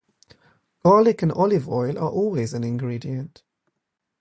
[0.83, 3.43] Garlic and olive oil are always an ingredient.